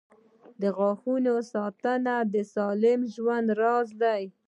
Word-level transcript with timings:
•د 0.61 0.63
غاښونو 0.77 1.33
ساتنه 1.53 2.15
د 2.33 2.35
سالم 2.53 2.99
ژوند 3.13 3.47
راز 3.61 3.89
دی. 4.01 4.23